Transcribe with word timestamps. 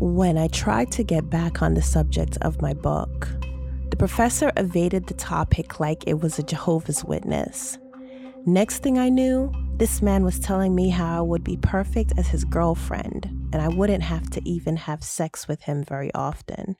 When 0.00 0.38
I 0.38 0.46
tried 0.46 0.92
to 0.92 1.02
get 1.02 1.28
back 1.28 1.60
on 1.60 1.74
the 1.74 1.82
subject 1.82 2.38
of 2.40 2.62
my 2.62 2.72
book, 2.72 3.28
the 3.90 3.96
professor 3.96 4.52
evaded 4.56 5.08
the 5.08 5.14
topic 5.14 5.80
like 5.80 6.04
it 6.06 6.20
was 6.20 6.38
a 6.38 6.44
Jehovah's 6.44 7.04
Witness. 7.04 7.78
Next 8.46 8.80
thing 8.84 8.96
I 8.96 9.08
knew, 9.08 9.52
this 9.76 10.00
man 10.00 10.22
was 10.22 10.38
telling 10.38 10.76
me 10.76 10.90
how 10.90 11.18
I 11.18 11.22
would 11.22 11.42
be 11.42 11.56
perfect 11.56 12.12
as 12.16 12.28
his 12.28 12.44
girlfriend 12.44 13.24
and 13.52 13.60
I 13.60 13.66
wouldn't 13.66 14.04
have 14.04 14.30
to 14.30 14.48
even 14.48 14.76
have 14.76 15.02
sex 15.02 15.48
with 15.48 15.62
him 15.62 15.82
very 15.82 16.14
often. 16.14 16.76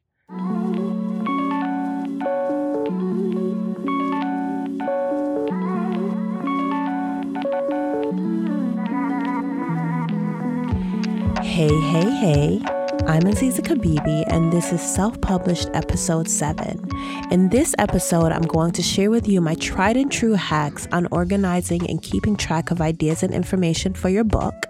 Hey, 11.42 11.74
hey, 11.90 12.10
hey. 12.20 12.77
I'm 13.06 13.22
Aziza 13.22 13.60
Kibibi, 13.60 14.24
and 14.28 14.52
this 14.52 14.72
is 14.72 14.82
self 14.82 15.18
published 15.20 15.68
episode 15.72 16.28
7. 16.28 16.90
In 17.30 17.48
this 17.48 17.74
episode, 17.78 18.32
I'm 18.32 18.42
going 18.42 18.72
to 18.72 18.82
share 18.82 19.10
with 19.10 19.28
you 19.28 19.40
my 19.40 19.54
tried 19.54 19.96
and 19.96 20.10
true 20.10 20.34
hacks 20.34 20.86
on 20.92 21.06
organizing 21.10 21.88
and 21.88 22.02
keeping 22.02 22.36
track 22.36 22.70
of 22.70 22.80
ideas 22.80 23.22
and 23.22 23.32
information 23.32 23.94
for 23.94 24.08
your 24.08 24.24
book, 24.24 24.66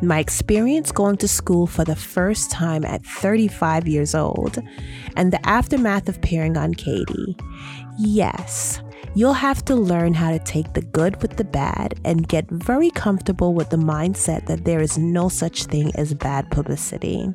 my 0.00 0.18
experience 0.18 0.92
going 0.92 1.16
to 1.18 1.28
school 1.28 1.66
for 1.66 1.84
the 1.84 1.96
first 1.96 2.50
time 2.50 2.84
at 2.84 3.04
35 3.04 3.86
years 3.86 4.14
old, 4.14 4.58
and 5.16 5.32
the 5.32 5.46
aftermath 5.46 6.08
of 6.08 6.20
peering 6.22 6.56
on 6.56 6.74
Katie. 6.74 7.36
Yes, 7.98 8.82
you'll 9.14 9.34
have 9.34 9.64
to 9.66 9.74
learn 9.74 10.14
how 10.14 10.30
to 10.30 10.38
take 10.38 10.72
the 10.72 10.82
good 10.82 11.20
with 11.20 11.36
the 11.36 11.44
bad 11.44 11.98
and 12.04 12.28
get 12.28 12.48
very 12.50 12.90
comfortable 12.90 13.54
with 13.54 13.70
the 13.70 13.76
mindset 13.76 14.46
that 14.46 14.64
there 14.64 14.80
is 14.80 14.96
no 14.96 15.28
such 15.28 15.64
thing 15.64 15.94
as 15.96 16.14
bad 16.14 16.50
publicity. 16.50 17.28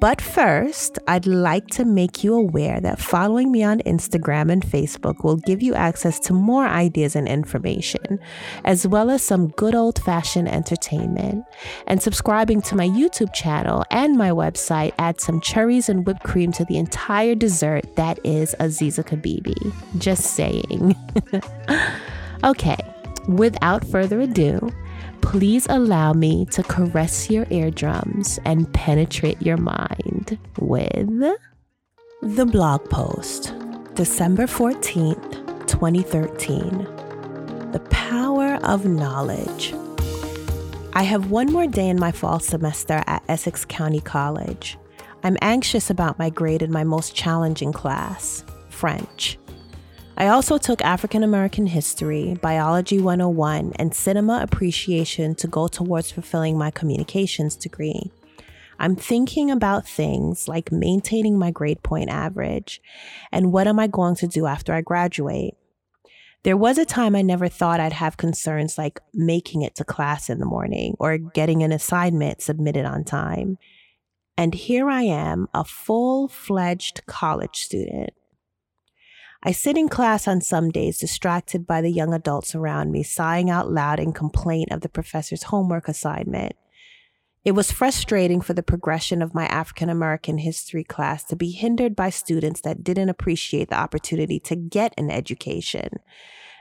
But 0.00 0.20
first, 0.20 0.98
I'd 1.06 1.26
like 1.26 1.66
to 1.68 1.84
make 1.84 2.24
you 2.24 2.34
aware 2.34 2.80
that 2.80 2.98
following 2.98 3.52
me 3.52 3.62
on 3.62 3.80
Instagram 3.80 4.50
and 4.50 4.62
Facebook 4.62 5.24
will 5.24 5.36
give 5.36 5.62
you 5.62 5.74
access 5.74 6.18
to 6.20 6.32
more 6.32 6.66
ideas 6.66 7.16
and 7.16 7.28
information, 7.28 8.18
as 8.64 8.86
well 8.86 9.10
as 9.10 9.22
some 9.22 9.48
good 9.48 9.74
old 9.74 10.02
fashioned 10.02 10.48
entertainment. 10.48 11.44
And 11.86 12.02
subscribing 12.02 12.62
to 12.62 12.76
my 12.76 12.88
YouTube 12.88 13.32
channel 13.32 13.84
and 13.90 14.16
my 14.16 14.30
website 14.30 14.92
adds 14.98 15.24
some 15.24 15.40
cherries 15.40 15.88
and 15.88 16.06
whipped 16.06 16.24
cream 16.24 16.52
to 16.52 16.64
the 16.64 16.76
entire 16.76 17.34
dessert 17.34 17.96
that 17.96 18.18
is 18.24 18.54
Aziza 18.60 19.04
Kibibi. 19.04 19.72
Just 19.98 20.34
saying. 20.34 20.94
okay, 22.44 22.78
without 23.28 23.84
further 23.86 24.20
ado, 24.20 24.72
please 25.26 25.66
allow 25.68 26.12
me 26.12 26.44
to 26.44 26.62
caress 26.62 27.28
your 27.28 27.44
eardrums 27.50 28.38
and 28.44 28.72
penetrate 28.72 29.42
your 29.42 29.56
mind 29.56 30.38
with 30.60 31.20
the 32.22 32.46
blog 32.46 32.88
post, 32.88 33.52
December 33.94 34.44
14th, 34.44 35.66
2013. 35.66 36.78
The 37.72 37.84
power 37.90 38.54
of 38.62 38.86
knowledge. 38.86 39.74
I 40.92 41.02
have 41.02 41.32
one 41.32 41.52
more 41.52 41.66
day 41.66 41.88
in 41.88 41.98
my 41.98 42.12
fall 42.12 42.38
semester 42.38 43.02
at 43.08 43.24
Essex 43.28 43.64
County 43.64 44.00
College. 44.00 44.78
I'm 45.24 45.36
anxious 45.42 45.90
about 45.90 46.20
my 46.20 46.30
grade 46.30 46.62
in 46.62 46.70
my 46.70 46.84
most 46.84 47.16
challenging 47.16 47.72
class, 47.72 48.44
French. 48.68 49.38
I 50.18 50.28
also 50.28 50.56
took 50.56 50.80
African 50.80 51.22
American 51.22 51.66
history, 51.66 52.38
biology 52.40 52.98
101, 52.98 53.74
and 53.76 53.94
cinema 53.94 54.40
appreciation 54.42 55.34
to 55.34 55.46
go 55.46 55.68
towards 55.68 56.10
fulfilling 56.10 56.56
my 56.56 56.70
communications 56.70 57.54
degree. 57.54 58.10
I'm 58.78 58.96
thinking 58.96 59.50
about 59.50 59.86
things 59.86 60.48
like 60.48 60.72
maintaining 60.72 61.38
my 61.38 61.50
grade 61.50 61.82
point 61.82 62.08
average 62.08 62.80
and 63.30 63.52
what 63.52 63.68
am 63.68 63.78
I 63.78 63.88
going 63.88 64.14
to 64.16 64.26
do 64.26 64.46
after 64.46 64.72
I 64.72 64.80
graduate. 64.80 65.54
There 66.44 66.56
was 66.56 66.78
a 66.78 66.86
time 66.86 67.14
I 67.14 67.20
never 67.20 67.48
thought 67.48 67.80
I'd 67.80 67.92
have 67.92 68.16
concerns 68.16 68.78
like 68.78 69.00
making 69.12 69.62
it 69.62 69.74
to 69.76 69.84
class 69.84 70.30
in 70.30 70.38
the 70.38 70.46
morning 70.46 70.94
or 70.98 71.18
getting 71.18 71.62
an 71.62 71.72
assignment 71.72 72.40
submitted 72.40 72.86
on 72.86 73.04
time. 73.04 73.58
And 74.38 74.54
here 74.54 74.88
I 74.88 75.02
am, 75.02 75.48
a 75.52 75.64
full 75.64 76.28
fledged 76.28 77.04
college 77.04 77.56
student 77.56 78.14
I 79.46 79.52
sit 79.52 79.78
in 79.78 79.88
class 79.88 80.26
on 80.26 80.40
some 80.40 80.72
days, 80.72 80.98
distracted 80.98 81.68
by 81.68 81.80
the 81.80 81.92
young 81.92 82.12
adults 82.12 82.56
around 82.56 82.90
me, 82.90 83.04
sighing 83.04 83.48
out 83.48 83.70
loud 83.70 84.00
in 84.00 84.12
complaint 84.12 84.72
of 84.72 84.80
the 84.80 84.88
professor's 84.88 85.44
homework 85.44 85.86
assignment. 85.86 86.56
It 87.44 87.52
was 87.52 87.70
frustrating 87.70 88.40
for 88.40 88.54
the 88.54 88.64
progression 88.64 89.22
of 89.22 89.36
my 89.36 89.46
African 89.46 89.88
American 89.88 90.38
history 90.38 90.82
class 90.82 91.22
to 91.26 91.36
be 91.36 91.52
hindered 91.52 91.94
by 91.94 92.10
students 92.10 92.60
that 92.62 92.82
didn't 92.82 93.08
appreciate 93.08 93.68
the 93.68 93.78
opportunity 93.78 94.40
to 94.40 94.56
get 94.56 94.92
an 94.98 95.12
education. 95.12 95.90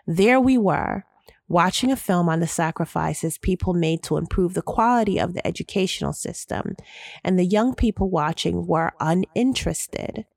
There 0.05 0.39
we 0.39 0.55
were, 0.55 1.05
watching 1.47 1.91
a 1.91 1.95
film 1.95 2.29
on 2.29 2.39
the 2.39 2.45
sacrifices 2.45 3.39
people 3.39 3.73
made 3.73 4.03
to 4.03 4.17
improve 4.17 4.53
the 4.53 4.61
quality 4.61 5.19
of 5.19 5.33
the 5.33 5.45
educational 5.47 6.13
system, 6.13 6.75
and 7.23 7.39
the 7.39 7.45
young 7.45 7.73
people 7.73 8.11
watching 8.11 8.67
were 8.67 8.93
uninterested. 8.99 10.27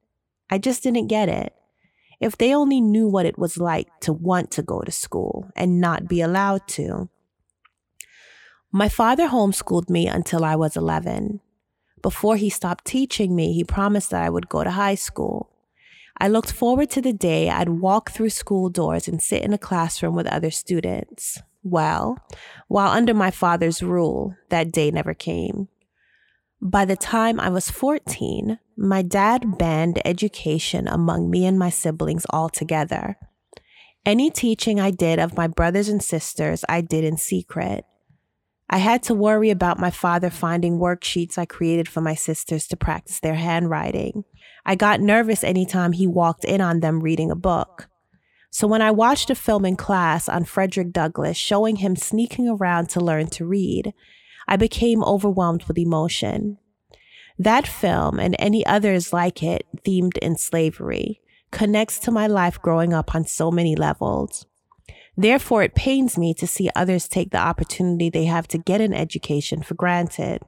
I 0.48 0.56
just 0.56 0.82
didn't 0.82 1.08
get 1.08 1.28
it. 1.28 1.52
If 2.20 2.36
they 2.36 2.54
only 2.54 2.80
knew 2.80 3.08
what 3.08 3.26
it 3.26 3.38
was 3.38 3.58
like 3.58 3.88
to 4.00 4.12
want 4.12 4.50
to 4.52 4.62
go 4.62 4.80
to 4.80 4.90
school 4.90 5.50
and 5.54 5.80
not 5.80 6.08
be 6.08 6.20
allowed 6.20 6.66
to. 6.68 7.08
My 8.72 8.88
father 8.88 9.28
homeschooled 9.28 9.88
me 9.88 10.06
until 10.08 10.44
I 10.44 10.56
was 10.56 10.76
11. 10.76 11.40
Before 12.02 12.36
he 12.36 12.50
stopped 12.50 12.84
teaching 12.84 13.34
me, 13.34 13.52
he 13.52 13.64
promised 13.64 14.10
that 14.10 14.22
I 14.22 14.30
would 14.30 14.48
go 14.48 14.62
to 14.62 14.70
high 14.70 14.94
school. 14.94 15.50
I 16.20 16.28
looked 16.28 16.52
forward 16.52 16.90
to 16.90 17.00
the 17.00 17.12
day 17.12 17.48
I'd 17.48 17.68
walk 17.68 18.10
through 18.10 18.30
school 18.30 18.68
doors 18.68 19.06
and 19.06 19.22
sit 19.22 19.42
in 19.42 19.52
a 19.52 19.58
classroom 19.58 20.14
with 20.14 20.26
other 20.26 20.50
students. 20.50 21.40
Well, 21.62 22.18
while 22.66 22.90
under 22.90 23.14
my 23.14 23.30
father's 23.30 23.82
rule, 23.82 24.34
that 24.48 24.72
day 24.72 24.90
never 24.90 25.14
came. 25.14 25.68
By 26.60 26.84
the 26.84 26.96
time 26.96 27.38
I 27.38 27.50
was 27.50 27.70
14, 27.70 28.58
my 28.76 29.02
dad 29.02 29.58
banned 29.58 30.02
education 30.04 30.88
among 30.88 31.30
me 31.30 31.46
and 31.46 31.56
my 31.58 31.70
siblings 31.70 32.26
altogether. 32.30 33.16
Any 34.04 34.30
teaching 34.30 34.80
I 34.80 34.90
did 34.90 35.20
of 35.20 35.36
my 35.36 35.46
brothers 35.46 35.88
and 35.88 36.02
sisters, 36.02 36.64
I 36.68 36.80
did 36.80 37.04
in 37.04 37.16
secret. 37.16 37.84
I 38.68 38.78
had 38.78 39.04
to 39.04 39.14
worry 39.14 39.50
about 39.50 39.78
my 39.78 39.90
father 39.90 40.30
finding 40.30 40.78
worksheets 40.78 41.38
I 41.38 41.46
created 41.46 41.88
for 41.88 42.00
my 42.00 42.14
sisters 42.14 42.66
to 42.68 42.76
practice 42.76 43.20
their 43.20 43.34
handwriting. 43.36 44.24
I 44.66 44.74
got 44.74 45.00
nervous 45.00 45.44
anytime 45.44 45.92
he 45.92 46.06
walked 46.06 46.44
in 46.44 46.60
on 46.60 46.80
them 46.80 47.00
reading 47.00 47.30
a 47.30 47.36
book. 47.36 47.88
So 48.50 48.66
when 48.66 48.82
I 48.82 48.90
watched 48.90 49.30
a 49.30 49.34
film 49.34 49.64
in 49.64 49.76
class 49.76 50.28
on 50.28 50.44
Frederick 50.44 50.92
Douglass 50.92 51.36
showing 51.36 51.76
him 51.76 51.94
sneaking 51.94 52.48
around 52.48 52.88
to 52.90 53.00
learn 53.00 53.28
to 53.28 53.46
read, 53.46 53.94
I 54.48 54.56
became 54.56 55.04
overwhelmed 55.04 55.64
with 55.64 55.78
emotion. 55.78 56.58
That 57.38 57.68
film 57.68 58.18
and 58.18 58.34
any 58.38 58.64
others 58.66 59.12
like 59.12 59.42
it, 59.42 59.66
themed 59.86 60.16
in 60.18 60.36
slavery, 60.36 61.20
connects 61.52 61.98
to 62.00 62.10
my 62.10 62.26
life 62.26 62.60
growing 62.60 62.92
up 62.92 63.14
on 63.14 63.24
so 63.24 63.50
many 63.50 63.76
levels. 63.76 64.46
Therefore, 65.16 65.62
it 65.62 65.74
pains 65.74 66.16
me 66.16 66.32
to 66.34 66.46
see 66.46 66.70
others 66.74 67.08
take 67.08 67.30
the 67.30 67.38
opportunity 67.38 68.08
they 68.08 68.24
have 68.24 68.48
to 68.48 68.58
get 68.58 68.80
an 68.80 68.94
education 68.94 69.62
for 69.62 69.74
granted. 69.74 70.42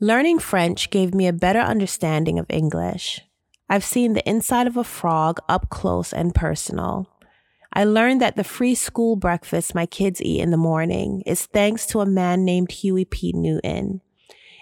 Learning 0.00 0.38
French 0.38 0.90
gave 0.90 1.14
me 1.14 1.26
a 1.26 1.32
better 1.32 1.60
understanding 1.60 2.38
of 2.38 2.46
English. 2.48 3.20
I've 3.68 3.84
seen 3.84 4.12
the 4.12 4.28
inside 4.28 4.66
of 4.66 4.76
a 4.76 4.84
frog 4.84 5.40
up 5.48 5.70
close 5.70 6.12
and 6.12 6.34
personal. 6.34 7.08
I 7.74 7.84
learned 7.84 8.20
that 8.20 8.36
the 8.36 8.44
free 8.44 8.76
school 8.76 9.16
breakfast 9.16 9.74
my 9.74 9.86
kids 9.86 10.22
eat 10.22 10.40
in 10.40 10.52
the 10.52 10.56
morning 10.56 11.22
is 11.26 11.46
thanks 11.46 11.86
to 11.86 12.00
a 12.00 12.06
man 12.06 12.44
named 12.44 12.70
Huey 12.70 13.04
P. 13.04 13.32
Newton. 13.34 14.00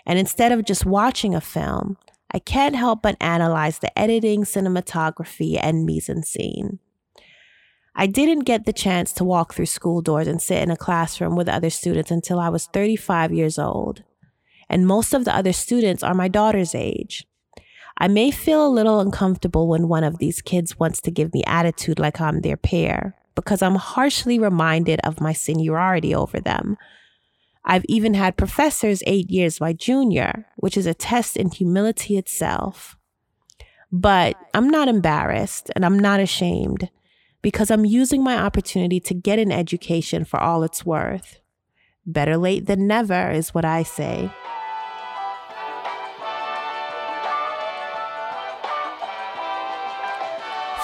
And 0.07 0.19
instead 0.19 0.51
of 0.51 0.65
just 0.65 0.87
watching 0.87 1.35
a 1.35 1.41
film, 1.41 1.99
I 2.33 2.39
can't 2.39 2.75
help 2.75 3.03
but 3.03 3.19
analyze 3.21 3.79
the 3.79 3.97
editing, 3.99 4.45
cinematography, 4.45 5.59
and 5.61 5.85
mise 5.85 6.09
en 6.09 6.23
scene. 6.23 6.79
I 7.95 8.07
didn't 8.07 8.45
get 8.45 8.65
the 8.65 8.73
chance 8.73 9.13
to 9.15 9.25
walk 9.25 9.53
through 9.53 9.67
school 9.67 10.01
doors 10.01 10.27
and 10.27 10.41
sit 10.41 10.63
in 10.63 10.71
a 10.71 10.77
classroom 10.77 11.37
with 11.37 11.49
other 11.49 11.69
students 11.69 12.11
until 12.11 12.41
I 12.41 12.49
was 12.49 12.67
35 12.69 13.35
years 13.35 13.59
old. 13.59 14.03
And 14.71 14.87
most 14.87 15.13
of 15.13 15.27
the 15.27 15.37
other 15.37 15.53
students 15.53 16.03
are 16.03 16.15
my 16.15 16.29
daughter's 16.29 16.75
age. 16.75 17.27
I 18.03 18.09
may 18.09 18.33
feel 18.33 18.67
a 18.67 18.69
little 18.69 18.99
uncomfortable 18.99 19.69
when 19.69 19.87
one 19.87 20.03
of 20.03 20.19
these 20.19 20.43
kids 20.43 20.77
wants 20.77 21.01
to 21.03 21.13
give 21.13 21.33
me 21.33 21.45
attitude 21.47 22.01
like 22.01 22.21
I'm 22.21 22.41
their 22.41 22.57
peer, 22.57 23.15
because 23.37 23.63
I'm 23.63 23.77
harshly 23.77 24.41
reminded 24.41 24.99
of 25.05 25.21
my 25.21 25.33
seniority 25.33 26.13
over 26.13 26.41
them. 26.41 26.77
I've 27.65 27.85
even 27.85 28.15
had 28.15 28.37
professors 28.37 29.05
eight 29.07 29.31
years 29.31 29.61
my 29.61 29.73
junior, 29.73 30.47
which 30.57 30.77
is 30.77 30.85
a 30.85 30.95
test 30.95 31.37
in 31.37 31.53
humility 31.53 32.19
itself. 32.19 32.97
But 33.93 34.35
I'm 34.53 34.69
not 34.69 34.89
embarrassed 34.89 35.71
and 35.77 35.85
I'm 35.87 35.97
not 35.97 36.19
ashamed 36.19 36.91
because 37.41 37.71
I'm 37.71 37.85
using 37.85 38.25
my 38.25 38.37
opportunity 38.37 38.99
to 38.99 39.15
get 39.15 39.39
an 39.39 39.53
education 39.53 40.25
for 40.25 40.41
all 40.41 40.65
it's 40.65 40.85
worth. 40.85 41.39
Better 42.05 42.37
late 42.37 42.67
than 42.67 42.89
never 42.89 43.31
is 43.31 43.55
what 43.55 43.65
I 43.65 43.85
say. 43.85 44.33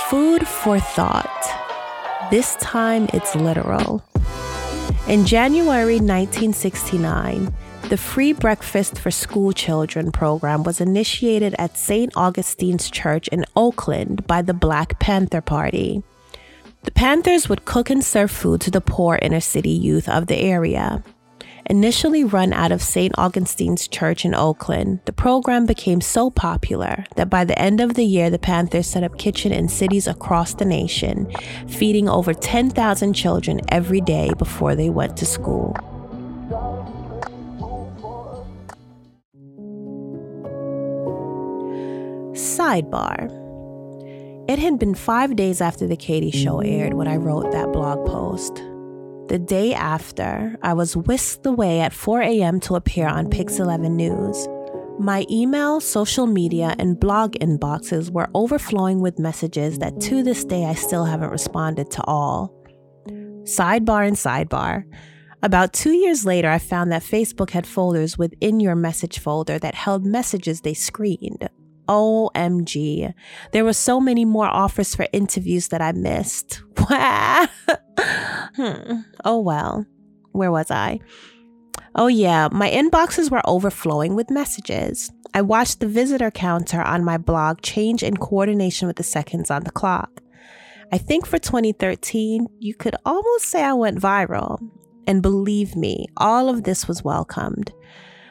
Food 0.07 0.49
for 0.49 0.81
thought. 0.81 2.29
This 2.31 2.57
time 2.57 3.11
it's 3.13 3.35
literal. 3.35 4.03
In 5.07 5.27
January 5.27 5.97
1969, 5.97 7.53
the 7.91 7.99
Free 7.99 8.33
Breakfast 8.33 8.99
for 8.99 9.11
School 9.11 9.53
Children 9.53 10.11
program 10.11 10.63
was 10.63 10.81
initiated 10.81 11.55
at 11.59 11.77
St. 11.77 12.11
Augustine's 12.17 12.91
Church 12.91 13.29
in 13.29 13.45
Oakland 13.55 14.27
by 14.27 14.41
the 14.41 14.55
Black 14.55 14.99
Panther 14.99 15.43
Party. 15.43 16.03
The 16.85 16.91
Panthers 16.93 17.51
would 17.51 17.67
cook 17.67 17.91
and 17.91 18.03
serve 18.03 18.31
food 18.31 18.63
to 18.63 18.71
the 18.71 18.81
poor 18.81 19.19
inner 19.21 19.41
city 19.41 19.71
youth 19.71 20.09
of 20.09 20.27
the 20.27 20.39
area. 20.39 21.05
Initially 21.71 22.25
run 22.25 22.55
out 22.55 22.73
of 22.73 22.81
St. 22.81 23.13
Augustine's 23.19 23.89
Church 23.89 24.25
in 24.25 24.35
Oakland, 24.35 25.01
the 25.05 25.13
program 25.13 25.67
became 25.67 26.01
so 26.01 26.31
popular 26.31 27.05
that 27.17 27.29
by 27.29 27.45
the 27.45 27.59
end 27.59 27.83
of 27.83 27.93
the 27.93 28.07
year, 28.07 28.31
the 28.31 28.39
Panthers 28.39 28.87
set 28.87 29.03
up 29.03 29.19
kitchen 29.19 29.53
in 29.53 29.69
cities 29.69 30.07
across 30.07 30.55
the 30.55 30.65
nation, 30.65 31.31
feeding 31.69 32.09
over 32.09 32.33
10,000 32.33 33.13
children 33.13 33.61
every 33.69 34.01
day 34.01 34.33
before 34.39 34.75
they 34.75 34.89
went 34.89 35.19
to 35.19 35.27
school. 35.27 35.77
Sidebar 42.33 43.29
It 44.49 44.59
had 44.59 44.79
been 44.79 44.95
five 44.95 45.37
days 45.37 45.61
after 45.61 45.87
The 45.87 45.99
Katie 45.99 46.31
Show 46.31 46.61
aired 46.61 46.95
when 46.95 47.09
I 47.09 47.17
wrote 47.17 47.53
that 47.53 47.73
blog 47.73 48.07
post. 48.07 48.63
The 49.29 49.39
day 49.39 49.75
after, 49.75 50.57
I 50.63 50.73
was 50.73 50.97
whisked 50.97 51.45
away 51.45 51.81
at 51.81 51.93
4 51.93 52.23
a.m. 52.23 52.61
to 52.61 52.77
appear 52.77 53.07
on 53.07 53.29
Pix 53.29 53.59
11 53.59 53.95
News. 53.95 54.49
My 54.99 55.27
email, 55.31 55.81
social 55.81 56.27
media, 56.27 56.75
and 56.79 56.99
blog 56.99 57.35
inboxes 57.35 58.11
were 58.11 58.31
overflowing 58.35 59.01
with 59.01 59.19
messages 59.19 59.81
that 59.81 60.01
to 60.01 60.23
this 60.23 60.47
day 60.47 60.65
I 60.65 60.73
still 60.73 61.05
haven't 61.05 61.29
responded 61.31 61.91
to 61.91 62.05
all. 62.05 62.55
Sidebar 63.43 64.07
and 64.07 64.17
sidebar. 64.17 64.85
About 65.43 65.75
two 65.75 65.93
years 65.93 66.25
later, 66.25 66.49
I 66.49 66.59
found 66.59 66.91
that 66.91 67.03
Facebook 67.03 67.51
had 67.51 67.67
folders 67.67 68.17
within 68.17 68.61
your 68.61 68.77
message 68.77 69.19
folder 69.19 69.59
that 69.59 69.75
held 69.75 70.07
messages 70.07 70.63
they 70.63 70.73
screened. 70.73 71.51
OMG. 71.89 73.13
There 73.53 73.65
were 73.65 73.73
so 73.73 74.01
many 74.01 74.25
more 74.25 74.47
offers 74.47 74.95
for 74.95 75.07
interviews 75.13 75.69
that 75.69 75.81
I 75.81 75.93
missed. 75.93 76.63
hmm. 78.57 79.01
Oh 79.25 79.41
well. 79.41 79.87
Where 80.33 80.53
was 80.53 80.71
I? 80.71 81.01
Oh, 81.95 82.07
yeah, 82.07 82.49
my 82.53 82.71
inboxes 82.71 83.31
were 83.31 83.43
overflowing 83.45 84.15
with 84.15 84.31
messages. 84.31 85.11
I 85.35 85.43
watched 85.43 85.81
the 85.81 85.89
visitor 85.89 86.31
counter 86.31 86.81
on 86.81 87.05
my 87.05 87.19
blog 87.19 87.61
change 87.63 88.03
in 88.03 88.17
coordination 88.17 88.87
with 88.87 88.97
the 88.97 89.03
seconds 89.03 89.51
on 89.51 89.65
the 89.65 89.71
clock. 89.71 90.21
I 90.93 90.99
think 90.99 91.27
for 91.27 91.39
2013, 91.39 92.47
you 92.61 92.75
could 92.75 92.95
almost 93.05 93.47
say 93.47 93.63
I 93.63 93.73
went 93.73 94.01
viral. 94.01 94.59
And 95.07 95.23
believe 95.23 95.75
me, 95.75 96.07
all 96.17 96.49
of 96.49 96.65
this 96.65 96.87
was 96.87 97.03
welcomed. 97.03 97.73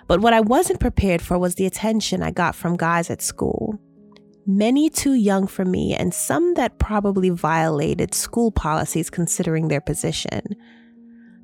But 0.07 0.21
what 0.21 0.33
I 0.33 0.39
wasn't 0.39 0.79
prepared 0.79 1.21
for 1.21 1.37
was 1.37 1.55
the 1.55 1.65
attention 1.65 2.23
I 2.23 2.31
got 2.31 2.55
from 2.55 2.77
guys 2.77 3.09
at 3.09 3.21
school. 3.21 3.77
Many 4.45 4.89
too 4.89 5.13
young 5.13 5.45
for 5.47 5.65
me, 5.65 5.93
and 5.93 6.13
some 6.13 6.53
that 6.53 6.79
probably 6.79 7.29
violated 7.29 8.13
school 8.13 8.49
policies 8.51 9.09
considering 9.09 9.67
their 9.67 9.81
position. 9.81 10.55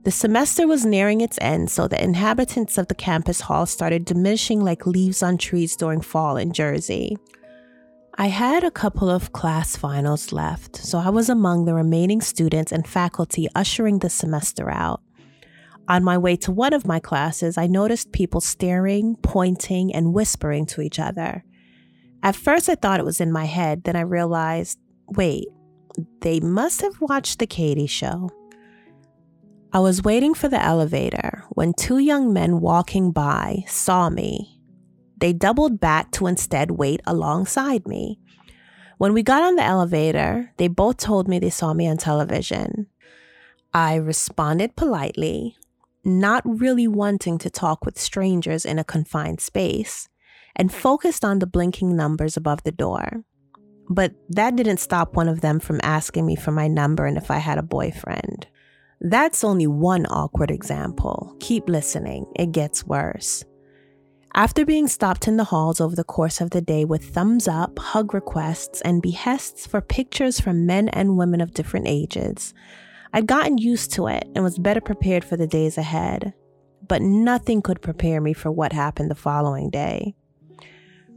The 0.04 0.12
semester 0.12 0.68
was 0.68 0.86
nearing 0.86 1.20
its 1.20 1.38
end, 1.42 1.70
so 1.70 1.88
the 1.88 2.02
inhabitants 2.02 2.78
of 2.78 2.88
the 2.88 2.96
campus 2.96 3.42
hall 3.42 3.66
started 3.66 4.06
diminishing 4.06 4.62
like 4.62 4.88
leaves 4.88 5.22
on 5.22 5.38
trees 5.38 5.76
during 5.76 6.00
fall 6.00 6.38
in 6.38 6.54
Jersey. 6.54 7.18
I 8.18 8.28
had 8.28 8.64
a 8.64 8.72
couple 8.72 9.10
of 9.10 9.34
class 9.34 9.76
finals 9.76 10.32
left, 10.32 10.78
so 10.78 11.00
I 11.00 11.10
was 11.10 11.30
among 11.30 11.66
the 11.66 11.74
remaining 11.74 12.22
students 12.22 12.72
and 12.72 12.88
faculty 12.88 13.48
ushering 13.56 14.00
the 14.00 14.10
semester 14.10 14.70
out. 14.70 15.02
On 15.88 16.04
my 16.04 16.18
way 16.18 16.36
to 16.38 16.52
one 16.52 16.74
of 16.74 16.88
my 16.88 17.00
classes, 17.00 17.58
I 17.58 17.68
noticed 17.68 18.14
people 18.14 18.40
staring, 18.40 19.18
pointing, 19.18 19.94
and 19.94 20.14
whispering 20.14 20.66
to 20.68 20.82
each 20.82 21.00
other. 21.00 21.44
At 22.22 22.38
first, 22.38 22.70
I 22.70 22.76
thought 22.76 23.00
it 23.02 23.06
was 23.06 23.20
in 23.20 23.32
my 23.32 23.46
head, 23.46 23.84
then 23.84 23.96
I 23.96 24.02
realized 24.02 24.80
wait, 25.08 25.48
they 26.22 26.40
must 26.40 26.82
have 26.82 27.02
watched 27.02 27.40
The 27.40 27.48
Katie 27.48 27.88
Show. 27.88 28.30
I 29.74 29.80
was 29.80 30.04
waiting 30.04 30.34
for 30.34 30.48
the 30.48 30.64
elevator 30.64 31.44
when 31.50 31.74
two 31.74 31.98
young 31.98 32.32
men 32.32 32.62
walking 32.62 33.12
by 33.12 33.66
saw 33.68 34.10
me. 34.10 34.62
They 35.18 35.34
doubled 35.34 35.80
back 35.80 36.12
to 36.12 36.28
instead 36.28 36.72
wait 36.72 37.02
alongside 37.06 37.88
me. 37.88 38.20
When 38.98 39.14
we 39.14 39.24
got 39.24 39.44
on 39.44 39.56
the 39.56 39.64
elevator, 39.64 40.54
they 40.58 40.68
both 40.68 40.98
told 40.98 41.28
me 41.28 41.40
they 41.40 41.50
saw 41.50 41.74
me 41.74 41.88
on 41.88 41.98
television. 41.98 42.88
I 43.74 43.96
responded 43.96 44.76
politely, 44.76 45.58
not 46.04 46.44
really 46.46 46.88
wanting 46.88 47.38
to 47.40 47.50
talk 47.50 47.86
with 47.86 48.00
strangers 48.00 48.66
in 48.66 48.80
a 48.80 48.84
confined 48.84 49.42
space, 49.42 50.10
and 50.56 50.74
focused 50.74 51.26
on 51.26 51.40
the 51.40 51.48
blinking 51.48 51.96
numbers 51.96 52.38
above 52.38 52.64
the 52.64 52.72
door. 52.72 53.24
But 53.90 54.14
that 54.30 54.56
didn't 54.56 54.78
stop 54.78 55.16
one 55.16 55.28
of 55.28 55.42
them 55.42 55.60
from 55.60 55.80
asking 55.84 56.26
me 56.26 56.36
for 56.36 56.52
my 56.52 56.68
number 56.68 57.06
and 57.06 57.18
if 57.18 57.30
I 57.32 57.38
had 57.38 57.58
a 57.58 57.64
boyfriend. 57.64 58.48
That's 59.02 59.44
only 59.44 59.68
one 59.68 60.06
awkward 60.06 60.52
example. 60.52 61.36
Keep 61.40 61.68
listening, 61.68 62.26
it 62.36 62.52
gets 62.52 62.86
worse. 62.86 63.44
After 64.36 64.66
being 64.66 64.88
stopped 64.88 65.28
in 65.28 65.38
the 65.38 65.44
halls 65.44 65.80
over 65.80 65.96
the 65.96 66.04
course 66.04 66.42
of 66.42 66.50
the 66.50 66.62
day 66.62 66.86
with 66.86 67.14
thumbs 67.14 67.48
up, 67.48 67.78
hug 67.78 68.14
requests, 68.14 68.82
and 68.82 69.02
behests 69.02 69.68
for 69.68 69.80
pictures 69.80 70.40
from 70.40 70.66
men 70.66 70.90
and 70.90 71.18
women 71.18 71.40
of 71.40 71.54
different 71.54 71.88
ages, 71.88 72.54
I'd 73.16 73.28
gotten 73.28 73.60
used 73.60 73.94
to 73.94 74.08
it 74.08 74.28
and 74.34 74.44
was 74.44 74.58
better 74.58 74.82
prepared 74.82 75.24
for 75.24 75.38
the 75.38 75.46
days 75.48 75.78
ahead, 75.78 76.34
but 76.88 77.02
nothing 77.02 77.62
could 77.62 77.82
prepare 77.82 78.20
me 78.20 78.34
for 78.34 78.52
what 78.52 78.74
happened 78.74 79.12
the 79.12 79.16
following 79.16 79.70
day. 79.70 80.16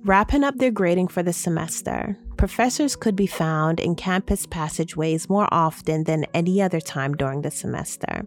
Wrapping 0.05 0.45
up 0.45 0.59
their 0.59 0.71
grading 0.71 1.09
for 1.09 1.25
the 1.25 1.33
semester, 1.33 2.17
professors 2.37 2.95
could 2.95 3.17
be 3.17 3.27
found 3.27 3.81
in 3.81 3.97
campus 3.97 4.47
passageways 4.47 5.29
more 5.29 5.49
often 5.51 6.05
than 6.05 6.27
any 6.33 6.63
other 6.63 6.81
time 6.81 7.15
during 7.15 7.43
the 7.43 7.51
semester. 7.51 8.25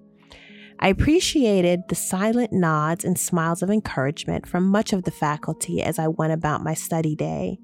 I 0.80 0.90
appreciated 0.90 1.84
the 1.88 1.96
silent 1.96 2.52
nods 2.52 3.06
and 3.06 3.18
smiles 3.20 3.62
of 3.62 3.70
encouragement 3.70 4.46
from 4.46 4.68
much 4.68 4.94
of 4.94 5.04
the 5.04 5.12
faculty 5.12 5.82
as 5.82 6.00
I 6.00 6.08
went 6.08 6.34
about 6.34 6.64
my 6.64 6.74
study 6.74 7.16
day. 7.16 7.60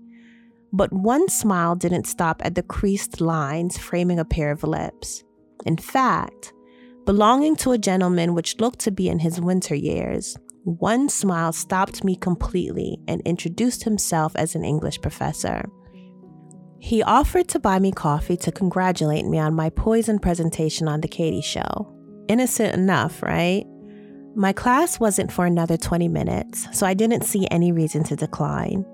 But 0.71 0.93
one 0.93 1.27
smile 1.27 1.75
didn't 1.75 2.07
stop 2.07 2.41
at 2.45 2.55
the 2.55 2.63
creased 2.63 3.19
lines 3.19 3.77
framing 3.77 4.19
a 4.19 4.25
pair 4.25 4.51
of 4.51 4.63
lips. 4.63 5.24
In 5.65 5.77
fact, 5.77 6.53
belonging 7.05 7.55
to 7.57 7.71
a 7.71 7.77
gentleman 7.77 8.33
which 8.33 8.59
looked 8.59 8.79
to 8.79 8.91
be 8.91 9.09
in 9.09 9.19
his 9.19 9.39
winter 9.39 9.75
years, 9.75 10.37
one 10.63 11.09
smile 11.09 11.53
stopped 11.53 12.03
me 12.03 12.15
completely 12.15 12.97
and 13.07 13.21
introduced 13.21 13.83
himself 13.83 14.35
as 14.35 14.55
an 14.55 14.65
English 14.65 14.99
professor. 15.01 15.69
He 16.79 17.01
offered 17.03 17.47
to 17.49 17.59
buy 17.59 17.79
me 17.79 17.91
coffee 17.91 18.37
to 18.37 18.51
congratulate 18.51 19.25
me 19.25 19.39
on 19.39 19.53
my 19.53 19.69
poison 19.69 20.19
presentation 20.19 20.87
on 20.87 21.01
The 21.01 21.07
Katie 21.07 21.41
Show. 21.41 21.91
Innocent 22.27 22.73
enough, 22.73 23.23
right? 23.23 23.65
My 24.35 24.53
class 24.53 24.99
wasn't 24.99 25.31
for 25.31 25.45
another 25.45 25.77
20 25.77 26.07
minutes, 26.07 26.67
so 26.73 26.85
I 26.85 26.93
didn't 26.93 27.23
see 27.23 27.47
any 27.49 27.71
reason 27.71 28.03
to 28.05 28.15
decline. 28.15 28.85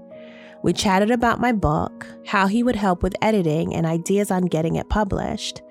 We 0.63 0.73
chatted 0.73 1.09
about 1.09 1.39
my 1.39 1.51
book, 1.51 2.05
how 2.25 2.47
he 2.47 2.63
would 2.63 2.75
help 2.75 3.01
with 3.01 3.15
editing, 3.21 3.73
and 3.73 3.85
ideas 3.85 4.29
on 4.29 4.45
getting 4.45 4.75
it 4.75 4.89
published. 4.89 5.61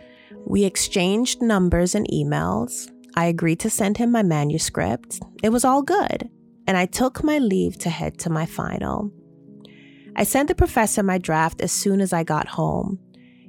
We 0.47 0.65
exchanged 0.65 1.43
numbers 1.43 1.95
and 1.95 2.09
emails. 2.09 2.91
I 3.17 3.27
agreed 3.27 3.61
to 3.61 3.71
send 3.71 3.97
him 3.97 4.11
my 4.11 4.23
manuscript. 4.23 5.21
It 5.43 5.51
was 5.51 5.65
all 5.65 5.83
good, 5.83 6.29
and 6.67 6.77
I 6.77 6.87
took 6.87 7.23
my 7.23 7.39
leave 7.39 7.79
to 7.79 7.91
head 7.91 8.19
to 8.21 8.31
my 8.31 8.47
final. 8.47 9.13
I 10.17 10.25
sent 10.25 10.49
the 10.49 10.55
professor 10.55 11.03
my 11.03 11.19
draft 11.19 11.61
as 11.61 11.73
soon 11.73 12.01
as 12.01 12.13
I 12.13 12.25
got 12.25 12.49
home, 12.49 12.99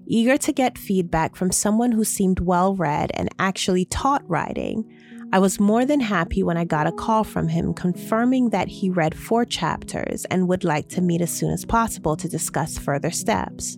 eager 0.07 0.37
to 0.37 0.51
get 0.51 0.77
feedback 0.77 1.35
from 1.35 1.51
someone 1.51 1.91
who 1.91 2.03
seemed 2.03 2.39
well 2.39 2.75
read 2.75 3.11
and 3.15 3.29
actually 3.39 3.85
taught 3.85 4.27
writing. 4.29 4.85
I 5.33 5.39
was 5.39 5.59
more 5.59 5.85
than 5.85 6.01
happy 6.01 6.43
when 6.43 6.57
I 6.57 6.65
got 6.65 6.87
a 6.87 6.91
call 6.91 7.23
from 7.23 7.47
him 7.47 7.73
confirming 7.73 8.49
that 8.49 8.67
he 8.67 8.89
read 8.89 9.17
four 9.17 9.45
chapters 9.45 10.25
and 10.25 10.47
would 10.49 10.63
like 10.63 10.89
to 10.89 11.01
meet 11.01 11.21
as 11.21 11.31
soon 11.31 11.51
as 11.51 11.65
possible 11.65 12.17
to 12.17 12.27
discuss 12.27 12.77
further 12.77 13.11
steps. 13.11 13.77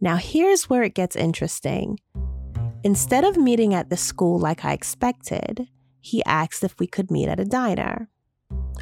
Now, 0.00 0.16
here's 0.16 0.68
where 0.68 0.82
it 0.82 0.94
gets 0.94 1.16
interesting. 1.16 1.98
Instead 2.84 3.24
of 3.24 3.38
meeting 3.38 3.72
at 3.72 3.88
the 3.88 3.96
school 3.96 4.38
like 4.38 4.62
I 4.62 4.74
expected, 4.74 5.68
he 6.02 6.22
asked 6.26 6.62
if 6.62 6.78
we 6.78 6.86
could 6.86 7.10
meet 7.10 7.28
at 7.28 7.40
a 7.40 7.44
diner. 7.46 8.10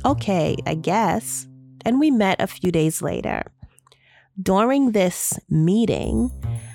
Okay, 0.04 0.56
I 0.66 0.74
guess. 0.74 1.46
And 1.84 2.00
we 2.00 2.10
met 2.10 2.42
a 2.42 2.48
few 2.48 2.72
days 2.72 3.00
later. 3.00 3.44
During 4.40 4.90
this 4.90 5.38
meeting, 5.48 6.30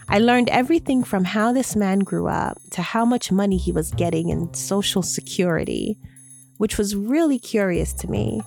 I 0.07 0.19
learned 0.19 0.50
everything 0.50 1.03
from 1.03 1.25
how 1.25 1.51
this 1.51 1.75
man 1.75 2.00
grew 2.00 2.27
up 2.27 2.60
to 2.72 2.81
how 2.81 3.03
much 3.03 3.29
money 3.29 3.57
he 3.57 3.74
was 3.74 3.91
getting 3.91 4.29
in 4.29 4.53
Social 4.53 5.01
Security, 5.01 6.00
which 6.57 6.77
was 6.77 6.96
really 6.96 7.39
curious 7.39 7.91
to 7.96 8.10
me. 8.10 8.41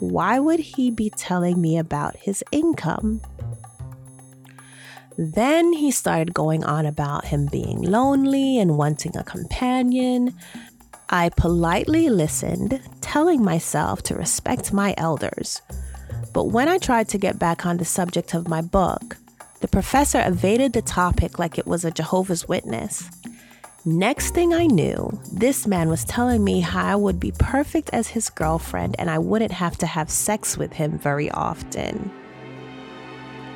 Why 0.00 0.38
would 0.38 0.60
he 0.60 0.90
be 0.90 1.08
telling 1.08 1.62
me 1.62 1.78
about 1.78 2.14
his 2.16 2.44
income? 2.52 3.22
Then 5.20 5.72
he 5.72 5.90
started 5.90 6.32
going 6.32 6.62
on 6.62 6.86
about 6.86 7.24
him 7.24 7.46
being 7.46 7.82
lonely 7.82 8.60
and 8.60 8.78
wanting 8.78 9.16
a 9.16 9.24
companion. 9.24 10.32
I 11.10 11.30
politely 11.30 12.08
listened, 12.08 12.80
telling 13.00 13.42
myself 13.42 14.00
to 14.04 14.14
respect 14.14 14.72
my 14.72 14.94
elders. 14.96 15.60
But 16.32 16.44
when 16.44 16.68
I 16.68 16.78
tried 16.78 17.08
to 17.08 17.18
get 17.18 17.36
back 17.36 17.66
on 17.66 17.78
the 17.78 17.84
subject 17.84 18.32
of 18.32 18.46
my 18.46 18.60
book, 18.60 19.16
the 19.60 19.66
professor 19.66 20.22
evaded 20.24 20.72
the 20.72 20.82
topic 20.82 21.36
like 21.36 21.58
it 21.58 21.66
was 21.66 21.84
a 21.84 21.90
Jehovah's 21.90 22.46
Witness. 22.46 23.10
Next 23.84 24.34
thing 24.34 24.54
I 24.54 24.66
knew, 24.66 25.20
this 25.32 25.66
man 25.66 25.88
was 25.88 26.04
telling 26.04 26.44
me 26.44 26.60
how 26.60 26.86
I 26.86 26.94
would 26.94 27.18
be 27.18 27.32
perfect 27.32 27.90
as 27.92 28.08
his 28.08 28.30
girlfriend 28.30 28.94
and 29.00 29.10
I 29.10 29.18
wouldn't 29.18 29.50
have 29.50 29.76
to 29.78 29.86
have 29.86 30.10
sex 30.10 30.56
with 30.56 30.74
him 30.74 30.96
very 30.96 31.28
often. 31.32 32.12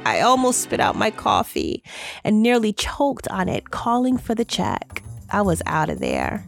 I 0.04 0.20
almost 0.20 0.62
spit 0.62 0.80
out 0.80 0.96
my 0.96 1.12
coffee 1.12 1.82
and 2.24 2.42
nearly 2.42 2.72
choked 2.72 3.28
on 3.28 3.48
it, 3.48 3.70
calling 3.70 4.18
for 4.18 4.34
the 4.34 4.44
check. 4.44 5.02
I 5.30 5.42
was 5.42 5.62
out 5.64 5.90
of 5.90 6.00
there. 6.00 6.44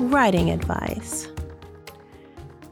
Writing 0.00 0.50
advice. 0.50 1.28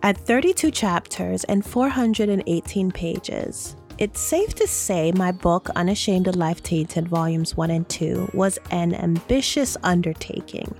At 0.02 0.16
32 0.16 0.70
chapters 0.70 1.44
and 1.44 1.64
418 1.64 2.90
pages, 2.90 3.76
it's 3.98 4.20
safe 4.20 4.54
to 4.54 4.66
say 4.66 5.10
my 5.12 5.32
book, 5.32 5.70
Unashamed 5.70 6.28
of 6.28 6.36
Life 6.36 6.62
Tainted, 6.62 7.08
Volumes 7.08 7.56
1 7.56 7.70
and 7.70 7.88
2, 7.88 8.30
was 8.34 8.58
an 8.70 8.94
ambitious 8.94 9.76
undertaking. 9.82 10.74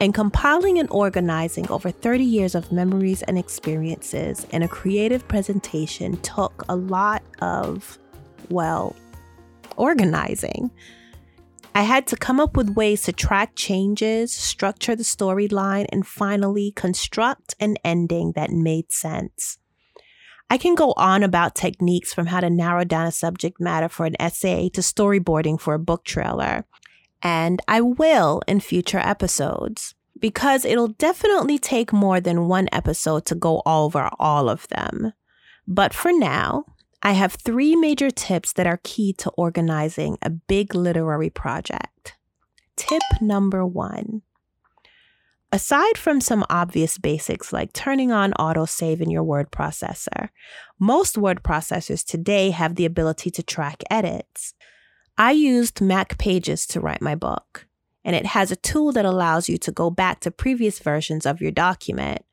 And 0.00 0.12
compiling 0.12 0.78
and 0.78 0.90
organizing 0.90 1.66
over 1.70 1.90
30 1.90 2.22
years 2.22 2.54
of 2.54 2.70
memories 2.70 3.22
and 3.22 3.38
experiences 3.38 4.46
in 4.50 4.62
a 4.62 4.68
creative 4.68 5.26
presentation 5.26 6.18
took 6.18 6.64
a 6.68 6.76
lot 6.76 7.22
of, 7.40 7.98
well, 8.50 8.94
organizing. 9.76 10.70
I 11.74 11.82
had 11.82 12.06
to 12.08 12.16
come 12.16 12.40
up 12.40 12.56
with 12.56 12.76
ways 12.76 13.02
to 13.02 13.12
track 13.12 13.52
changes, 13.56 14.32
structure 14.32 14.94
the 14.94 15.02
storyline, 15.02 15.86
and 15.90 16.06
finally 16.06 16.72
construct 16.72 17.54
an 17.58 17.78
ending 17.84 18.32
that 18.36 18.50
made 18.50 18.92
sense. 18.92 19.58
I 20.50 20.58
can 20.58 20.74
go 20.74 20.92
on 20.96 21.22
about 21.22 21.54
techniques 21.54 22.12
from 22.12 22.26
how 22.26 22.40
to 22.40 22.50
narrow 22.50 22.84
down 22.84 23.06
a 23.06 23.12
subject 23.12 23.60
matter 23.60 23.88
for 23.88 24.06
an 24.06 24.16
essay 24.20 24.68
to 24.70 24.80
storyboarding 24.80 25.60
for 25.60 25.74
a 25.74 25.78
book 25.78 26.04
trailer. 26.04 26.64
And 27.22 27.60
I 27.66 27.80
will 27.80 28.42
in 28.46 28.60
future 28.60 28.98
episodes 28.98 29.94
because 30.20 30.64
it'll 30.64 30.88
definitely 30.88 31.58
take 31.58 31.92
more 31.92 32.20
than 32.20 32.48
one 32.48 32.68
episode 32.72 33.24
to 33.26 33.34
go 33.34 33.62
over 33.66 34.10
all 34.18 34.48
of 34.48 34.68
them. 34.68 35.12
But 35.66 35.94
for 35.94 36.12
now, 36.12 36.66
I 37.02 37.12
have 37.12 37.34
three 37.34 37.76
major 37.76 38.10
tips 38.10 38.52
that 38.54 38.66
are 38.66 38.80
key 38.82 39.12
to 39.14 39.30
organizing 39.30 40.18
a 40.22 40.30
big 40.30 40.74
literary 40.74 41.30
project. 41.30 42.16
Tip 42.76 43.02
number 43.20 43.66
one. 43.66 44.22
Aside 45.54 45.96
from 45.96 46.20
some 46.20 46.44
obvious 46.50 46.98
basics 46.98 47.52
like 47.52 47.72
turning 47.72 48.10
on 48.10 48.32
autosave 48.32 49.00
in 49.00 49.08
your 49.08 49.22
word 49.22 49.52
processor, 49.52 50.30
most 50.80 51.16
word 51.16 51.44
processors 51.44 52.04
today 52.04 52.50
have 52.50 52.74
the 52.74 52.84
ability 52.84 53.30
to 53.30 53.42
track 53.42 53.84
edits. 53.88 54.54
I 55.16 55.30
used 55.30 55.80
Mac 55.80 56.18
Pages 56.18 56.66
to 56.66 56.80
write 56.80 57.00
my 57.00 57.14
book, 57.14 57.68
and 58.04 58.16
it 58.16 58.26
has 58.26 58.50
a 58.50 58.56
tool 58.56 58.90
that 58.94 59.04
allows 59.04 59.48
you 59.48 59.56
to 59.58 59.70
go 59.70 59.90
back 59.90 60.18
to 60.20 60.32
previous 60.32 60.80
versions 60.80 61.24
of 61.24 61.40
your 61.40 61.52
document. 61.52 62.24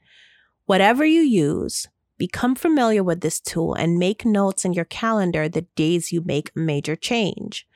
Whatever 0.65 1.05
you 1.05 1.21
use, 1.21 1.87
Become 2.21 2.53
familiar 2.53 3.03
with 3.03 3.21
this 3.21 3.39
tool 3.39 3.73
and 3.73 3.97
make 3.97 4.27
notes 4.27 4.63
in 4.63 4.73
your 4.73 4.85
calendar 4.85 5.49
the 5.49 5.63
days 5.75 6.11
you 6.11 6.21
make 6.23 6.51
a 6.55 6.59
major 6.59 6.95
change. 6.95 7.67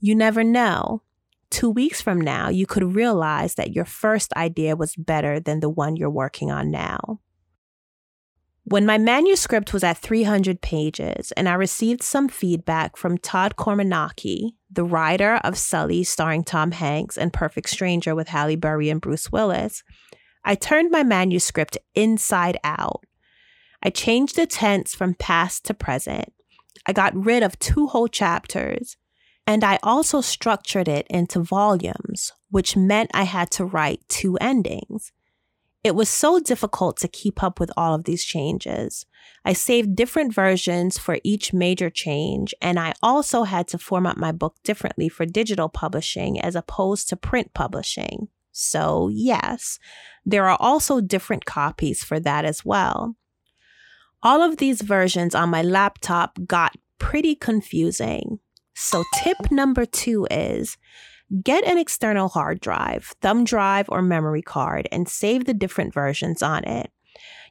You 0.00 0.14
never 0.14 0.44
know. 0.44 1.00
Two 1.50 1.70
weeks 1.70 2.00
from 2.00 2.20
now, 2.20 2.48
you 2.48 2.66
could 2.66 2.94
realize 2.94 3.54
that 3.54 3.72
your 3.72 3.84
first 3.84 4.32
idea 4.34 4.76
was 4.76 4.96
better 4.96 5.40
than 5.40 5.60
the 5.60 5.68
one 5.68 5.96
you're 5.96 6.10
working 6.10 6.50
on 6.50 6.70
now. 6.70 7.20
When 8.64 8.84
my 8.84 8.98
manuscript 8.98 9.72
was 9.72 9.84
at 9.84 9.98
300 9.98 10.60
pages 10.60 11.30
and 11.32 11.48
I 11.48 11.54
received 11.54 12.02
some 12.02 12.28
feedback 12.28 12.96
from 12.96 13.16
Todd 13.16 13.54
Komarnicki, 13.56 14.54
the 14.68 14.84
writer 14.84 15.36
of 15.44 15.56
Sully 15.56 16.02
starring 16.02 16.42
Tom 16.42 16.72
Hanks 16.72 17.16
and 17.16 17.32
Perfect 17.32 17.70
Stranger 17.70 18.16
with 18.16 18.28
Halle 18.28 18.56
Berry 18.56 18.90
and 18.90 19.00
Bruce 19.00 19.30
Willis, 19.30 19.84
I 20.44 20.56
turned 20.56 20.90
my 20.90 21.04
manuscript 21.04 21.78
inside 21.94 22.58
out 22.64 23.04
I 23.86 23.90
changed 23.90 24.34
the 24.34 24.46
tense 24.46 24.96
from 24.96 25.14
past 25.14 25.64
to 25.66 25.74
present. 25.74 26.32
I 26.86 26.92
got 26.92 27.14
rid 27.14 27.42
of 27.42 27.58
two 27.58 27.86
whole 27.86 28.08
chapters. 28.08 28.96
And 29.46 29.62
I 29.62 29.78
also 29.82 30.20
structured 30.20 30.88
it 30.88 31.06
into 31.08 31.40
volumes, 31.40 32.32
which 32.50 32.76
meant 32.76 33.10
I 33.14 33.22
had 33.22 33.50
to 33.52 33.64
write 33.64 34.00
two 34.08 34.36
endings. 34.38 35.12
It 35.84 35.94
was 35.94 36.08
so 36.08 36.40
difficult 36.40 36.96
to 36.96 37.06
keep 37.06 37.44
up 37.44 37.60
with 37.60 37.70
all 37.76 37.94
of 37.94 38.04
these 38.04 38.24
changes. 38.24 39.06
I 39.44 39.52
saved 39.52 39.94
different 39.94 40.34
versions 40.34 40.98
for 40.98 41.20
each 41.22 41.52
major 41.52 41.90
change, 41.90 42.52
and 42.60 42.76
I 42.76 42.94
also 43.04 43.44
had 43.44 43.68
to 43.68 43.78
format 43.78 44.16
my 44.16 44.32
book 44.32 44.56
differently 44.64 45.08
for 45.08 45.24
digital 45.26 45.68
publishing 45.68 46.40
as 46.40 46.56
opposed 46.56 47.08
to 47.10 47.16
print 47.16 47.54
publishing. 47.54 48.26
So, 48.50 49.08
yes, 49.12 49.78
there 50.24 50.48
are 50.48 50.56
also 50.58 51.00
different 51.00 51.44
copies 51.44 52.02
for 52.02 52.18
that 52.18 52.44
as 52.44 52.64
well. 52.64 53.14
All 54.24 54.42
of 54.42 54.56
these 54.56 54.82
versions 54.82 55.36
on 55.36 55.50
my 55.50 55.62
laptop 55.62 56.38
got 56.48 56.76
pretty 56.98 57.36
confusing. 57.36 58.40
So, 58.78 59.04
tip 59.24 59.50
number 59.50 59.86
two 59.86 60.26
is 60.30 60.76
get 61.42 61.64
an 61.64 61.78
external 61.78 62.28
hard 62.28 62.60
drive, 62.60 63.14
thumb 63.22 63.44
drive, 63.44 63.86
or 63.88 64.02
memory 64.02 64.42
card 64.42 64.86
and 64.92 65.08
save 65.08 65.46
the 65.46 65.54
different 65.54 65.94
versions 65.94 66.42
on 66.42 66.62
it. 66.64 66.90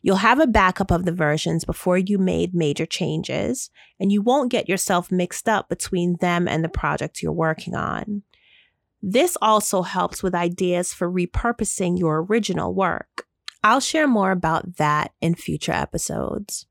You'll 0.03 0.17
have 0.17 0.39
a 0.39 0.45
backup 0.45 0.91
of 0.91 1.03
the 1.03 1.11
versions 1.11 1.65
before 1.65 1.97
you 1.97 2.19
made 2.19 2.53
major 2.53 2.85
changes, 2.85 3.71
and 3.99 4.11
you 4.11 4.21
won't 4.21 4.51
get 4.51 4.69
yourself 4.69 5.11
mixed 5.11 5.49
up 5.49 5.67
between 5.67 6.17
them 6.17 6.47
and 6.47 6.63
the 6.63 6.69
project 6.69 7.23
you're 7.23 7.31
working 7.31 7.73
on. 7.73 8.21
This 9.01 9.35
also 9.41 9.81
helps 9.81 10.21
with 10.21 10.35
ideas 10.35 10.93
for 10.93 11.11
repurposing 11.11 11.97
your 11.97 12.21
original 12.21 12.71
work. 12.71 13.25
I'll 13.63 13.79
share 13.79 14.07
more 14.07 14.29
about 14.29 14.77
that 14.77 15.11
in 15.21 15.33
future 15.33 15.71
episodes. 15.71 16.67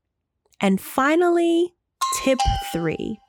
And 0.61 0.79
finally, 0.79 1.75
tip 2.23 2.39
three 2.71 3.19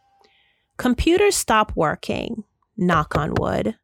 computers 0.76 1.36
stop 1.36 1.72
working, 1.74 2.44
knock 2.76 3.16
on 3.16 3.34
wood. 3.34 3.76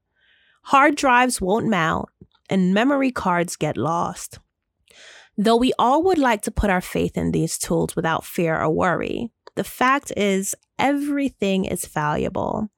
Hard 0.64 0.96
drives 0.96 1.40
won't 1.40 1.68
mount, 1.68 2.08
and 2.48 2.74
memory 2.74 3.10
cards 3.10 3.56
get 3.56 3.76
lost. 3.76 4.38
Though 5.36 5.56
we 5.56 5.72
all 5.78 6.02
would 6.04 6.18
like 6.18 6.42
to 6.42 6.50
put 6.50 6.70
our 6.70 6.80
faith 6.80 7.16
in 7.16 7.32
these 7.32 7.58
tools 7.58 7.96
without 7.96 8.24
fear 8.24 8.60
or 8.60 8.70
worry, 8.70 9.30
the 9.54 9.64
fact 9.64 10.12
is 10.16 10.54
everything 10.78 11.64
is 11.64 11.86
valuable. 11.86 12.68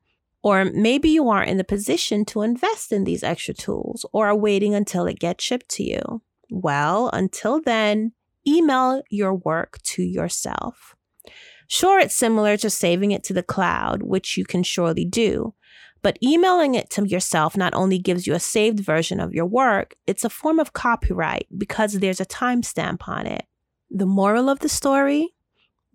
Or 0.42 0.64
maybe 0.66 1.08
you 1.08 1.28
aren't 1.28 1.50
in 1.50 1.56
the 1.56 1.64
position 1.64 2.24
to 2.26 2.42
invest 2.42 2.92
in 2.92 3.04
these 3.04 3.22
extra 3.22 3.54
tools 3.54 4.04
or 4.12 4.28
are 4.28 4.36
waiting 4.36 4.74
until 4.74 5.06
it 5.06 5.18
gets 5.18 5.42
shipped 5.42 5.68
to 5.70 5.82
you. 5.82 6.22
Well, 6.50 7.08
until 7.12 7.62
then, 7.62 8.12
email 8.46 9.02
your 9.10 9.34
work 9.34 9.80
to 9.82 10.02
yourself. 10.02 10.94
Sure, 11.68 11.98
it's 11.98 12.14
similar 12.14 12.56
to 12.58 12.70
saving 12.70 13.10
it 13.12 13.22
to 13.24 13.32
the 13.32 13.42
cloud, 13.42 14.02
which 14.02 14.36
you 14.36 14.44
can 14.44 14.62
surely 14.62 15.04
do. 15.04 15.54
But 16.02 16.18
emailing 16.22 16.74
it 16.74 16.90
to 16.90 17.06
yourself 17.08 17.56
not 17.56 17.72
only 17.74 17.98
gives 17.98 18.26
you 18.26 18.34
a 18.34 18.40
saved 18.40 18.80
version 18.80 19.20
of 19.20 19.32
your 19.32 19.46
work, 19.46 19.94
it's 20.06 20.24
a 20.24 20.28
form 20.28 20.60
of 20.60 20.74
copyright 20.74 21.46
because 21.56 21.94
there's 21.94 22.20
a 22.20 22.26
timestamp 22.26 23.08
on 23.08 23.26
it. 23.26 23.46
The 23.90 24.06
moral 24.06 24.50
of 24.50 24.58
the 24.58 24.68
story? 24.68 25.34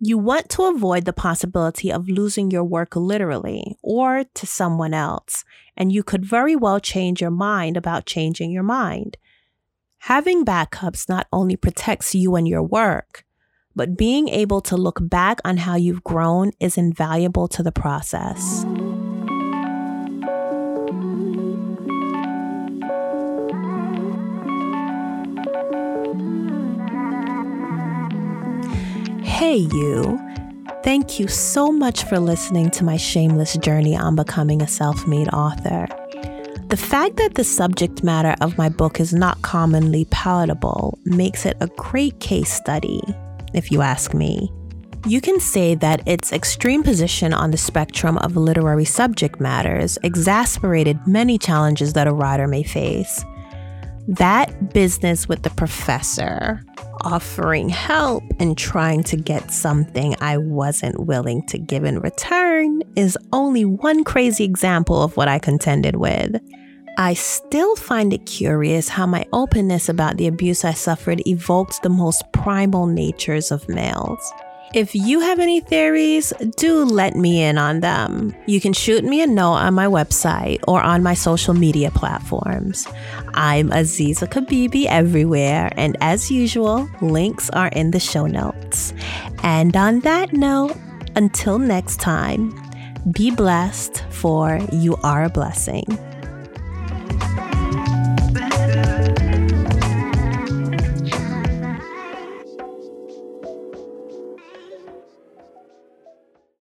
You 0.00 0.16
want 0.16 0.48
to 0.50 0.64
avoid 0.64 1.04
the 1.04 1.12
possibility 1.12 1.92
of 1.92 2.08
losing 2.08 2.50
your 2.50 2.64
work 2.64 2.96
literally 2.96 3.76
or 3.82 4.24
to 4.34 4.46
someone 4.46 4.94
else, 4.94 5.44
and 5.76 5.92
you 5.92 6.02
could 6.02 6.24
very 6.24 6.56
well 6.56 6.80
change 6.80 7.20
your 7.20 7.30
mind 7.30 7.76
about 7.76 8.06
changing 8.06 8.50
your 8.50 8.62
mind. 8.62 9.18
Having 9.98 10.46
backups 10.46 11.08
not 11.08 11.26
only 11.32 11.54
protects 11.54 12.14
you 12.14 12.34
and 12.34 12.48
your 12.48 12.62
work, 12.62 13.26
but 13.74 13.96
being 13.96 14.28
able 14.28 14.60
to 14.62 14.76
look 14.76 14.98
back 15.00 15.40
on 15.44 15.58
how 15.58 15.76
you've 15.76 16.04
grown 16.04 16.52
is 16.60 16.76
invaluable 16.76 17.48
to 17.48 17.62
the 17.62 17.72
process. 17.72 18.64
Hey, 29.22 29.56
you. 29.56 30.18
Thank 30.82 31.18
you 31.18 31.28
so 31.28 31.72
much 31.72 32.04
for 32.04 32.18
listening 32.18 32.70
to 32.70 32.84
my 32.84 32.96
shameless 32.96 33.56
journey 33.56 33.96
on 33.96 34.16
becoming 34.16 34.62
a 34.62 34.68
self 34.68 35.06
made 35.06 35.28
author. 35.28 35.86
The 36.68 36.76
fact 36.76 37.16
that 37.16 37.34
the 37.34 37.42
subject 37.42 38.04
matter 38.04 38.36
of 38.40 38.56
my 38.56 38.68
book 38.68 39.00
is 39.00 39.12
not 39.12 39.42
commonly 39.42 40.04
palatable 40.10 40.98
makes 41.04 41.44
it 41.44 41.56
a 41.60 41.66
great 41.66 42.20
case 42.20 42.52
study, 42.52 43.02
if 43.54 43.70
you 43.70 43.82
ask 43.82 44.14
me. 44.14 44.52
You 45.06 45.20
can 45.22 45.40
say 45.40 45.74
that 45.76 46.06
its 46.06 46.30
extreme 46.30 46.82
position 46.82 47.32
on 47.32 47.50
the 47.50 47.56
spectrum 47.56 48.18
of 48.18 48.36
literary 48.36 48.84
subject 48.84 49.40
matters 49.40 49.98
exasperated 50.02 51.06
many 51.06 51.38
challenges 51.38 51.94
that 51.94 52.06
a 52.06 52.12
writer 52.12 52.46
may 52.46 52.62
face. 52.62 53.24
That 54.08 54.74
business 54.74 55.26
with 55.28 55.42
the 55.42 55.50
professor, 55.50 56.62
offering 57.02 57.70
help 57.70 58.24
and 58.38 58.58
trying 58.58 59.02
to 59.04 59.16
get 59.16 59.50
something 59.50 60.16
I 60.20 60.36
wasn't 60.36 61.06
willing 61.06 61.46
to 61.46 61.58
give 61.58 61.84
in 61.84 62.00
return, 62.00 62.82
is 62.94 63.16
only 63.32 63.64
one 63.64 64.04
crazy 64.04 64.44
example 64.44 65.02
of 65.02 65.16
what 65.16 65.28
I 65.28 65.38
contended 65.38 65.96
with. 65.96 66.40
I 66.98 67.14
still 67.14 67.76
find 67.76 68.12
it 68.12 68.26
curious 68.26 68.88
how 68.88 69.06
my 69.06 69.24
openness 69.32 69.88
about 69.88 70.16
the 70.16 70.26
abuse 70.26 70.64
I 70.64 70.74
suffered 70.74 71.26
evoked 71.26 71.82
the 71.82 71.88
most 71.88 72.22
primal 72.32 72.86
natures 72.86 73.50
of 73.50 73.68
males. 73.68 74.32
If 74.72 74.94
you 74.94 75.18
have 75.18 75.40
any 75.40 75.58
theories, 75.60 76.32
do 76.56 76.84
let 76.84 77.16
me 77.16 77.42
in 77.42 77.58
on 77.58 77.80
them. 77.80 78.32
You 78.46 78.60
can 78.60 78.72
shoot 78.72 79.02
me 79.02 79.20
a 79.20 79.26
note 79.26 79.54
on 79.54 79.74
my 79.74 79.86
website 79.86 80.60
or 80.68 80.80
on 80.80 81.02
my 81.02 81.14
social 81.14 81.54
media 81.54 81.90
platforms. 81.90 82.86
I'm 83.34 83.70
Aziza 83.70 84.28
Kibibi 84.28 84.86
everywhere, 84.86 85.72
and 85.76 85.96
as 86.00 86.30
usual, 86.30 86.88
links 87.00 87.50
are 87.50 87.68
in 87.68 87.90
the 87.90 87.98
show 87.98 88.26
notes. 88.26 88.94
And 89.42 89.76
on 89.76 90.00
that 90.00 90.32
note, 90.34 90.76
until 91.16 91.58
next 91.58 91.98
time, 91.98 92.54
be 93.10 93.32
blessed, 93.32 94.04
for 94.10 94.60
you 94.70 94.96
are 95.02 95.24
a 95.24 95.30
blessing. 95.30 95.84